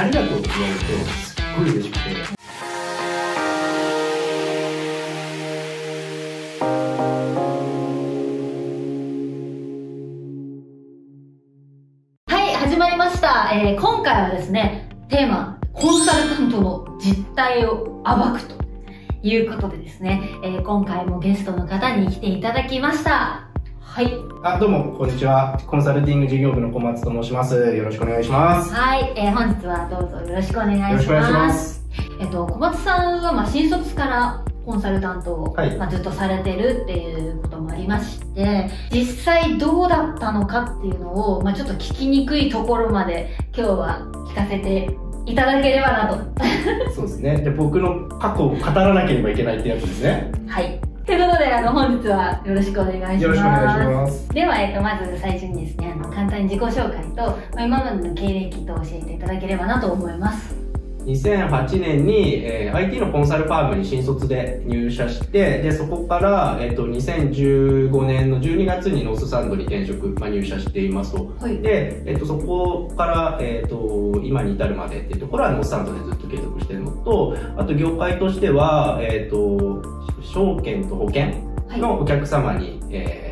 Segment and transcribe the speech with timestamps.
[0.00, 2.00] ありがとうって言われると、すっごい嬉しくて。
[12.28, 13.50] はい、始まりました。
[13.52, 18.54] えー今回はですね、テーマ、コンサルタントの実態を暴くと
[19.22, 23.49] いうことでですね、えー今回もゲストの方に来ていただきました。
[23.90, 24.16] はい。
[24.44, 25.60] あ、どうも、こんにちは。
[25.66, 27.56] コンサルティング事業部の小松と申します。
[27.74, 28.72] よろしくお願いします。
[28.72, 30.92] はい、えー本日はどうぞよろしくお願いします。
[30.92, 31.84] よろしくお願いします。
[32.20, 44.88] えっと、小松さんは、まあ、新卒からコンサルタントを、はいまあ、ずっとされてるっていうこともありまして、実際どうだったのかっていうのを、まあ、ちょっと聞きにくいところまで今日は聞かせて
[45.26, 46.94] いただければなと。
[46.94, 47.38] そうですね。
[47.38, 50.30] で、僕の過去を語らなければいけないってやつですね。
[50.46, 50.80] はい。
[51.10, 53.22] ということで、あの、本日はよろしくお願いします。
[53.24, 54.28] よろしくお願いします。
[54.28, 60.69] では、えっと、まず最初にですね、あの、簡単に自己紹介と、まあ、今までの経歴と教えていただければなと思います。
[61.06, 71.32] 2008年に、えー IT のコンサルファームに新卒で入社して、で、そこから、えっ、と、2015年の12月にノースサンドに転職、まあ、入社していますと。
[71.40, 71.58] はい。
[71.58, 79.82] で、えっと、そこから、えっと、今に至るまでっていうところはノースサンドでずっと継続してるのと、あと業界としては、えっと、
[80.22, 81.22] 証券と保険
[81.68, 81.80] はい。
[81.80, 83.30] のお客様に、えー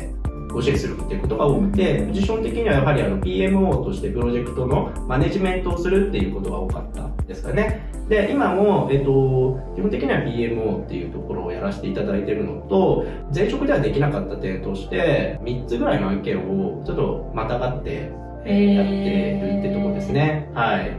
[0.51, 7.87] ご支援するっていうことが多くて、ポジション的にはやはりあの PMO としてプロジェクトのマネジメントをするっていうことが多かったですかね。
[8.09, 18.11] で、今も、えっと、基本的には PMO っていうところをやらせていただいてるのと、前職ではできなかった点として、3つぐらいの案件をちょっとまたがって、
[18.45, 20.49] えーやってるってところですね。
[20.55, 20.91] はい。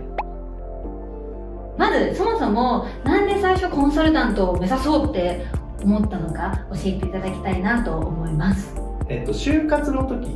[1.76, 5.44] まず、そもそも、なんで最初コンサルタントを目指そうって
[5.82, 8.72] 思ったのか教えていただきたいなと思います。
[9.08, 10.28] えっと、就活の時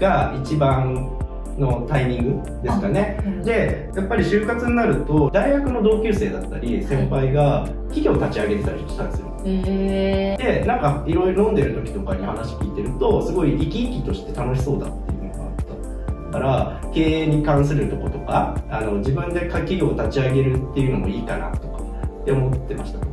[0.00, 1.10] が一番
[1.58, 3.18] のタイミングですかね。
[3.44, 9.32] で、やっぱり就活になると、大学の同級生だったり、先輩が企業立ち上げてたりしたんですよ。
[9.44, 16.32] へえで、なんかいろいろ飲んでる時とかに話聞いてると、すごい生き生きとして楽しそうだっていうのがあった。
[16.32, 21.82] から、経営に関するとことか、あの、自分で企業を立ち上げるっていうのもいいかなとか
[22.22, 23.12] って思ってました。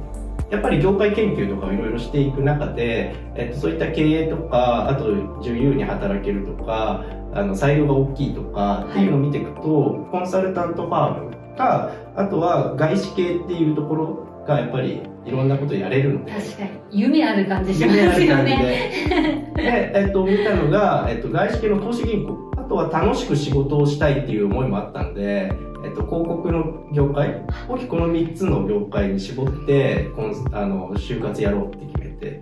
[0.50, 16.70] やっぱり業界研究とかをいろいろしていく中で、えっと、そういった経営とか、あと自由に働けるとか、あの、裁量が大きいとかっていうのを見ていくと、コンサルタントファームか、あとは外資系っていうところがやっぱりいろんなことやれるので、確かに。
[16.92, 19.52] 夢ある感じします夢ある感じよね。
[19.56, 19.62] で。
[19.62, 22.52] で、えっと、見たのが、えっと、外資系の投資銀行。
[22.58, 25.52] あとは楽しく仕事をしたいっていう思いもあったので、
[25.84, 30.10] えっと、広告の業界大きくこの3つの業界に絞って、
[30.52, 32.42] あの、就活やろうって決めて。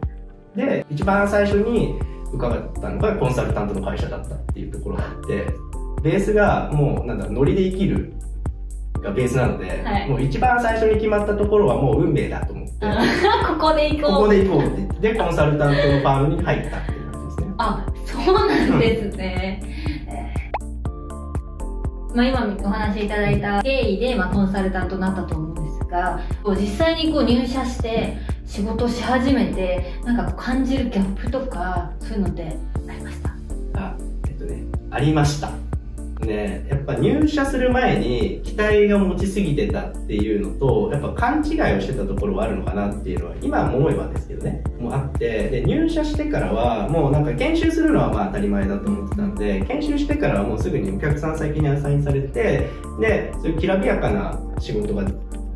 [0.56, 1.96] で、一番最初に
[2.34, 5.48] 伺ったのがコンサルタントの会社だったっていうところがあって、
[6.04, 8.14] ベースがもう、なんだ、ノリで生きる
[9.02, 12.74] がベースなので、はいもう一番最初に決まったところはもう運命だと思って、
[13.48, 14.12] ここで行こう。
[14.12, 17.54] ここで行こうって言って、で、コンサルタントのファームに入ったっていう感じですね。
[17.58, 18.46] あ、そうな
[18.76, 19.62] んですね。
[22.16, 26.20] まあ、今お話しいただいた経緯で、まあ、コンサルタントになったと思うんですが、
[26.60, 32.56] 実際にこう入社して仕事し始めて、なんか感じるギャップとか、そういうのって
[32.88, 33.30] ありました？
[33.76, 33.96] あ、
[34.28, 35.52] えっとね、ありました。
[36.22, 52.68] ね、やっぱ入社する前に期待が持ちすぎてたっていうのと、やっぱ勘違いをしてたところはあるのかなっていうのは、今思えばですけどね、もあって、で、入社してからは、もうなんか研修するのはまあ当たり前だと思ってたんで、研修してからはもうすぐにお客さん先にアサインされて、
[53.00, 55.04] で、そういうきらびやかな仕事が、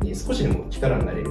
[0.00, 1.30] に少しでも力になれる。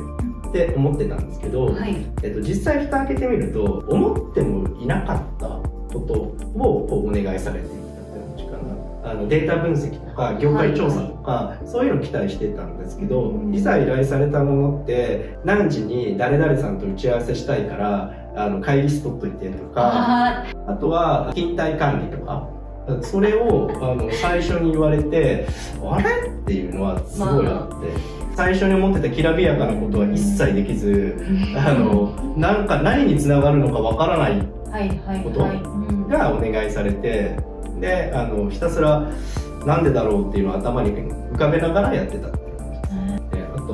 [0.52, 2.06] って思ってたんですけど、はい。
[2.24, 13.56] えっと、実際蓋開けてみると思ってもいなかったことをこうお願いされていたって感じかなあのデータ分析とか業界調査とか、そういうの期待してたんですけど、うん。
[13.56, 22.48] いざ依頼されたものって何時に誰々さんと打ち合わせしたいからあの会議室取っといてとかああとは勤怠管理とか
[23.02, 25.48] それをあの最初に言われて
[25.84, 26.28] あれ？
[26.28, 28.22] っていうのはすごいあって。
[28.34, 31.18] 最初に思ってたきらびやかなことは一切できず、
[31.54, 34.42] あの、なんか何につながるのかわからない。
[35.22, 35.42] こと
[36.08, 37.36] がお願いされて、
[37.82, 39.12] で、あの、ひたすら
[39.66, 42.30] なんでだろうっていうのを頭に浮かべながらやってた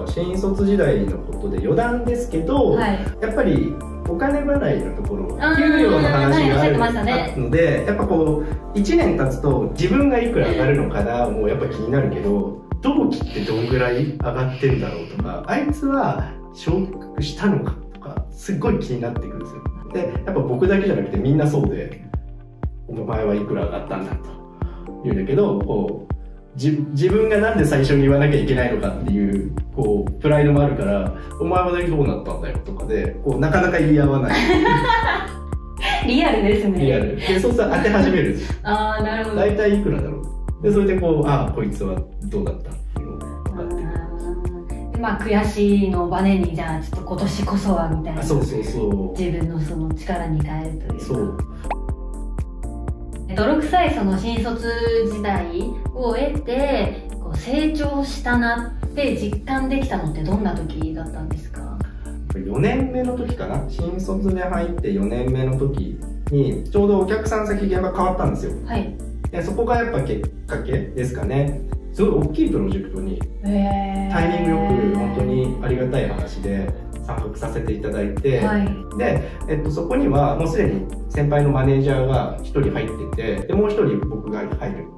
[0.06, 3.00] 新卒時代のことで余談ですけど、はい。
[3.22, 3.74] やっぱり
[4.08, 19.62] お金払いのところ、給料の話があるましたねので、やっぱこう、1年経つと自分がいくら上がるのかな、もうやっぱ気になるけど、同期ってどんぐらい上がってるだろうとか、あいつは昇格したのかとか、すっごい気になってくるんですよ。
[19.94, 22.04] で、やっぱ僕だけじゃなくてみんなそうで、
[22.88, 24.30] お前はいくら上がったんだと
[25.04, 26.17] 言うんだけど、こう、じ
[26.58, 34.38] 自分がなんで最初に言わなきゃいけないのかっていうこうプライドもあるから「お前はどうなったんだよ」とかでこうなかなか言い合わない。
[36.08, 36.80] リアルですね。
[36.80, 37.16] リアル。
[37.16, 38.38] でそうしたら当て始める。
[38.64, 39.36] ああなるほど。
[39.36, 40.22] 大体いくらだろ
[40.62, 40.64] う。
[40.64, 48.22] でそれでこうああこいつはどうだったっていうのが分かってまあ悔しいのをバネにじゃあちょっと今年こそはみたいな。
[48.22, 48.82] あそうそうそ
[49.16, 49.20] う。
[49.20, 51.06] 自分のその力に変えるというか。
[51.06, 51.38] そう
[53.38, 54.68] 泥臭いその新卒
[55.14, 55.62] 時代
[55.94, 61.78] を得てこう成長したなって実感できたのってどんな時だったんですか
[62.34, 63.64] ？4年目の時かな。
[63.70, 66.00] 新卒で入って4年目の時
[66.32, 68.54] にちょうどお客さん先現場変わったんですよ。
[68.66, 68.98] はい。
[69.30, 71.62] でそこがやっぱきっかけですかね。
[71.94, 76.70] すごい大きいプロジェクトにへタイミングよく本当にありがたい話で
[77.08, 78.98] 参画させていただいて、はい。
[78.98, 84.97] で、えっと、そこにはもうすでに先輩のマネージャーが1人入っててでもう1人僕が入る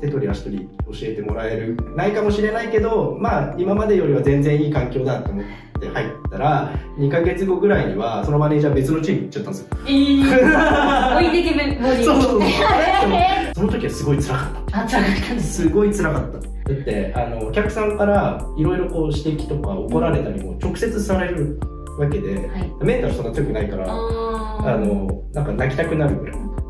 [0.00, 5.44] 手取り足取り教えてもらえるないかもしれないけどまあ今までよりは全然いい環境だと思っ
[5.80, 9.68] て入ったら2ヶ月後ぐらいにはそのマネージャー別のチーム行っちゃったんですよ。
[9.86, 11.60] えー、置いてけぼ
[11.96, 12.04] り。
[12.04, 12.42] そうそうそう。
[12.42, 14.78] え その時はすごい辛かった。
[14.78, 15.40] ーあ、辛かった。
[15.40, 16.38] すすごい辛かった。
[16.38, 21.60] だってあのお客さんからいろいろこう指摘とか怒られたりも直接される
[21.98, 22.72] わけではい。
[22.84, 26.36] メンタルそんな強くないからあのなんか泣きたくなるぐらい。
[26.36, 26.65] うん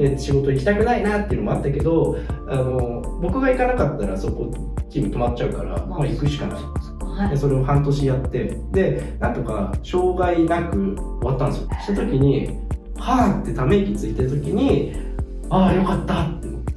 [0.00, 2.16] で仕事行きたくないなっていうのもあったけど
[2.48, 4.50] あの僕が行かなかったらそこ
[4.88, 6.60] チーム止まっちゃうから、まあ、行くしかない。
[7.28, 11.68] でそれを半年やってでなんとか障害なく終わったんですよ。
[11.80, 12.58] した時に
[12.96, 14.94] はあってため息ついてる時に
[15.50, 16.70] ああよかったって思って。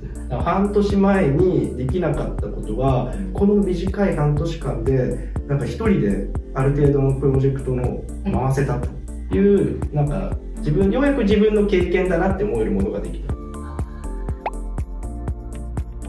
[0.44, 8.90] 半年前にできなかったことがこの短い半年間でなんか一人である程度のプロジェクトの回せたと
[9.34, 13.34] いうなんか自分ようやく自分の経験だなって思えるものができた。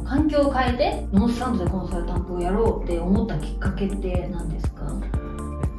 [0.04, 4.84] 環境を変えてノースサンドでコンサルタントをやろうって思ったきっかけって何ですか？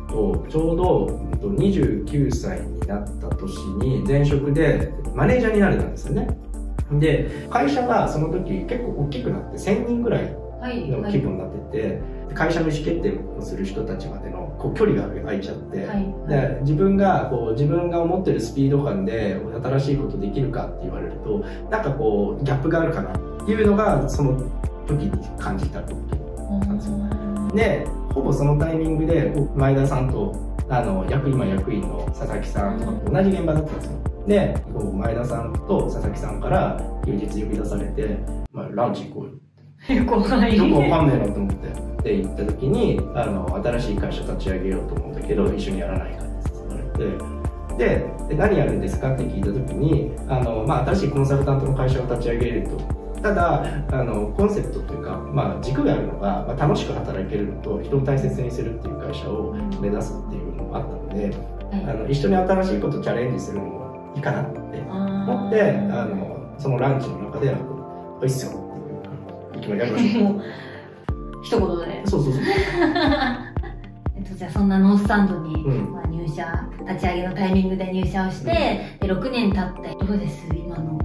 [0.10, 6.38] とちょうどえっと29歳になった年に前職でマネージャーになれたんですよね。
[7.00, 12.02] で会社がその時結構大きくなって1000人ぐらいの規模になってて、
[12.34, 16.30] 会社の意思決定をする人たちまでのこう距離が空いちゃって、はい。
[16.30, 21.40] で自分がこう自分が思ってるスピード感で新しいことできるかって言われると
[21.70, 24.38] なんかこうギャップがあるかなっていうのがその
[24.88, 26.98] 時に感じたことなんですよ。
[27.56, 30.36] でほぼそのタイミングで前田さんと
[30.68, 33.92] あの役今役員の佐々木さんと同じ現場だったんですよ。
[34.28, 34.56] で
[34.94, 38.18] 前田さんと佐々木さんから休日呼び出されて、
[38.52, 39.32] まあ、ランチ行こうよ
[39.88, 40.58] 怖い。
[40.58, 41.86] よくわかんねえなと思って。
[42.04, 47.36] で行った時にあの新しい会社立ち上げようと思うんだけど一緒にやらないかって言われて。
[47.78, 49.14] でで何やるんですか？
[49.14, 53.06] って聞いた時にあの、まあ、新しいコンサルタントの会社を立ち上げると。
[53.22, 61.36] ただあのコンセプトというか、まあ、軸があるのが、まあ、楽しく働けるのと人を大切にするっていう会社を目指すっていうのもあったので
[61.72, 65.62] あの一緒に新しいことチャレンジするのもいいかなって思って
[65.92, 67.56] あのそのランチの中で
[68.22, 68.62] 「おいっすよ」
[69.66, 70.44] 決まりやりましょうもう
[71.44, 72.44] 一言でそうそうそう。
[74.18, 75.94] えっと、じゃあそんなノースサンドに、うん。
[75.94, 80.48] まあ、入社立ち上げのタイミングで入社をして、で6年経ってどうです？
[80.56, 81.00] 今の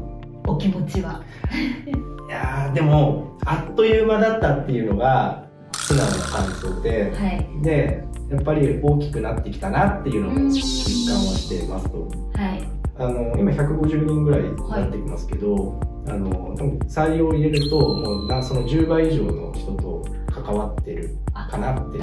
[0.47, 1.23] お気持ちは？
[2.29, 7.47] いやーでもあっという間だったっていうのが素直な感想ではい。
[7.63, 12.09] でやっぱり大きくなってきたなっていうのも実感はしてますと。
[12.35, 12.63] はい。
[12.99, 16.57] あの今150人ぐらいになってきますけど、あの
[16.89, 21.99] 採用を入れるともうなその10倍以上の人と関わってるあかなって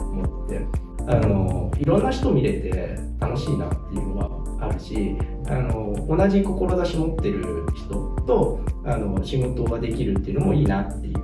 [0.00, 0.60] 思って
[1.08, 5.16] あのいろんな人見れて楽しいなっていうのはあるし
[5.48, 11.18] あの同じ志持ってる人とあの仕事ができるっていうのもいいなっていう。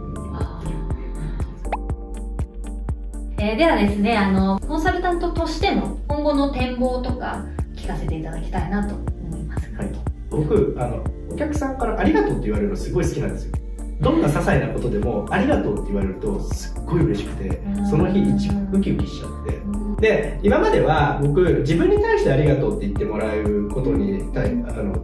[3.36, 7.44] えーではですねあのコンサルタントとしての今後の展望とか
[7.76, 9.70] 聞かせていただきたいなと思います。
[9.74, 13.52] はい、僕あのお客さんから「ありがとう」って言われるのすごい好きなんですよ。
[14.00, 19.54] どんな些細なことでも「ありがとう」って言われるとすっごい嬉しくてその日一ウキウキしちゃって。
[20.00, 24.94] で今までは僕自分に対して「ありがとう」って言ってもらうことに対あの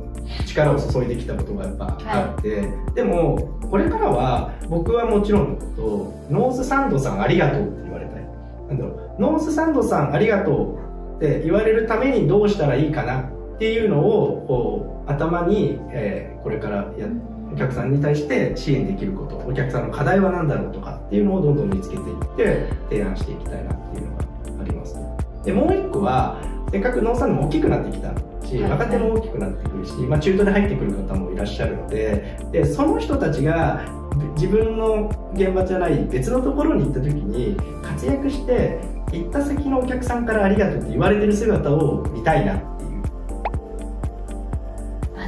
[0.46, 5.66] 力を注いできたことがやっぱあって、でもこれからは僕はもちろんのこ
[6.28, 8.24] とノースサンドさんありがとうって言われたい。
[8.68, 9.22] なんだろう。
[9.22, 10.76] ノースサンドさんありがと
[11.12, 13.30] うって言われるためにどうしたらいいかな
[13.60, 17.06] っていうのをこう頭に、えーこれからや
[17.52, 24.24] お客さんに対して支援できることお客さんの課題は何だろうとかっていうのをどんどん見つけていって提案していきたいなっていうのが
[24.62, 24.96] あります。
[25.44, 26.40] でもう一個は
[26.72, 28.14] せっかく農産も大きくなってきた
[28.48, 28.70] しはい。
[28.70, 33.84] 若手も大きくなってくるし、まあ、中途で入ってくる方もいらっしゃるのででその人たちが
[34.36, 38.80] 自分の現場じゃない別のところに行った時に活躍して
[39.12, 42.62] 行った先のお客さんからありがとうって言われてる姿を見たいな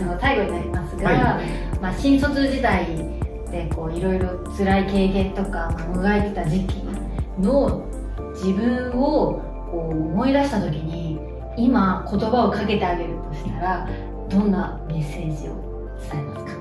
[0.02, 1.46] っていうあの最後になりますが、はい。
[1.80, 2.86] まあ、新卒時代
[3.50, 6.82] でこういろいろ辛い経験とか、まあ、もがいてた時期
[7.38, 7.86] の
[8.34, 9.40] 自分を
[9.70, 11.18] こう思い出した時に
[11.56, 13.88] 今言葉をかけてあげるとしたら
[14.30, 15.54] どんなメッセージを
[16.10, 16.52] 伝えますか？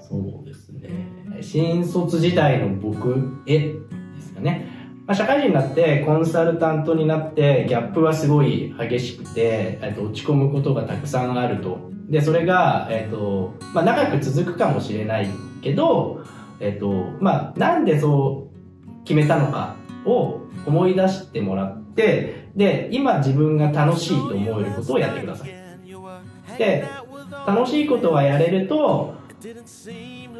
[0.00, 1.42] そうですね。
[1.42, 3.74] 新卒時代の僕へで
[4.20, 4.68] すよね
[5.06, 11.78] まあ、社会人になってコンサルタントになってギャップはすごい激しくて、えっと、落ち込むことがたくさんあると。
[12.08, 15.28] でそれが、えっとまあ、長く続くかもしれない
[15.62, 16.24] けど、
[16.60, 25.50] えっとまあ、なんでそう決めたのかを思い出してもらってで今自分が楽しいと思えることをやってください。
[26.58, 26.84] で
[27.46, 29.13] 楽しいことはやれると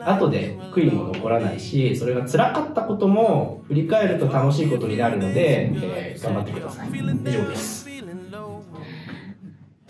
[0.04, 6.88] 後で悔いも残らないしそれが辛かったことも振り返ると楽しいことになるので、えー頑張ってください。
[6.88, 7.14] 以上
[7.48, 7.84] です。
[7.86, 7.90] ち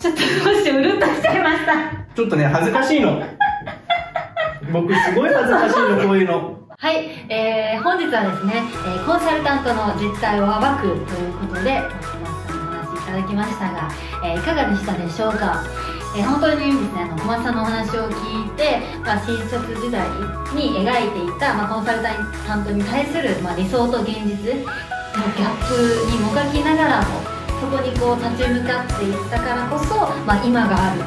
[0.09, 0.25] ょっと少
[0.61, 1.73] しうるっとしちゃいました。
[2.13, 3.23] ちょっとね恥ずかしいの。
[4.73, 6.59] 僕すごい恥ずかしいのこういうの。
[6.77, 11.81] はい、えー、本日はですね、えーコンサルタントの実態を暴くということで
[13.15, 13.89] だきましたが、
[14.23, 15.63] えーいかがでしたでしょうか、
[16.15, 20.03] えー本当にですねあの小松さんのお話を聞いて、まあ、新卒時代
[20.55, 27.19] に描いていた、まあ、コンサルタントに対する、まあ、理想と現実のギャップにもがきながらも
[27.59, 29.95] そこにこう立ち向かっていったからこそ、
[30.27, 31.01] まあ、今がある。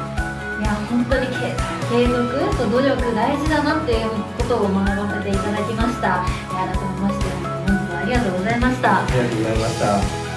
[0.59, 1.55] いや本当に継
[1.89, 6.25] 継続と努力大事だなっていうことを学ばせていただきました。
[6.27, 7.25] え改めまして
[7.65, 8.97] 本日はありがとうございました。
[8.97, 10.28] ありがとうございました、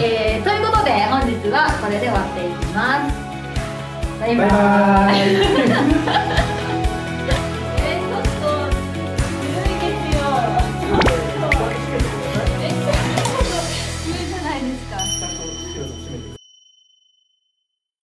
[0.00, 3.14] えー、ということで本日はこれで終わっていきます。
[4.20, 6.53] バイバーイ。